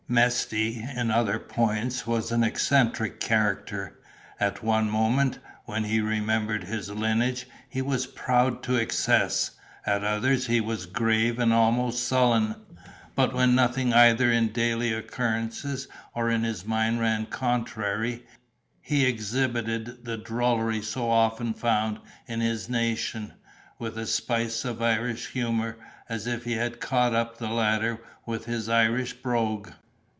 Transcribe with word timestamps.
Mesty 0.09 0.85
in 0.93 1.09
other 1.09 1.39
points 1.39 2.05
was 2.05 2.33
an 2.33 2.43
eccentric 2.43 3.21
character; 3.21 3.97
at 4.41 4.61
one 4.61 4.89
moment, 4.89 5.39
when 5.63 5.85
he 5.85 6.01
remembered 6.01 6.65
his 6.65 6.89
lineage, 6.89 7.47
he 7.69 7.81
was 7.81 8.07
proud 8.07 8.61
to 8.63 8.75
excess, 8.75 9.51
at 9.85 10.03
others 10.03 10.47
he 10.47 10.59
was 10.59 10.85
grave 10.85 11.39
and 11.39 11.53
almost 11.53 12.05
sullen—but 12.05 13.33
when 13.33 13.55
nothing 13.55 13.93
either 13.93 14.29
in 14.29 14.49
daily 14.49 14.91
occurrences 14.91 15.87
or 16.13 16.29
in 16.29 16.43
his 16.43 16.65
mind 16.65 16.99
ran 16.99 17.25
contrary, 17.25 18.25
he 18.81 19.05
exhibited 19.05 20.03
the 20.03 20.17
drollery 20.17 20.81
so 20.81 21.09
often 21.09 21.53
found 21.53 21.99
in 22.27 22.41
his 22.41 22.67
nation, 22.67 23.31
with 23.79 23.97
a 23.97 24.05
spice 24.05 24.65
of 24.65 24.81
Irish 24.81 25.27
humor, 25.29 25.77
as 26.09 26.27
if 26.27 26.43
he 26.43 26.55
had 26.55 26.81
caught 26.81 27.13
up 27.15 27.37
the 27.37 27.47
latter 27.49 28.01
with 28.25 28.43
his 28.43 28.67
Irish 28.67 29.13
brogue. 29.13 29.69